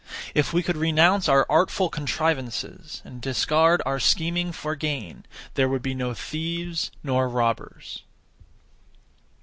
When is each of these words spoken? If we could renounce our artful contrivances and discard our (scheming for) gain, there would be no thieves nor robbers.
If 0.33 0.51
we 0.51 0.63
could 0.63 0.77
renounce 0.77 1.29
our 1.29 1.45
artful 1.47 1.87
contrivances 1.87 3.03
and 3.05 3.21
discard 3.21 3.83
our 3.85 3.99
(scheming 3.99 4.51
for) 4.51 4.75
gain, 4.75 5.27
there 5.53 5.69
would 5.69 5.83
be 5.83 5.93
no 5.93 6.15
thieves 6.15 6.89
nor 7.03 7.29
robbers. 7.29 8.01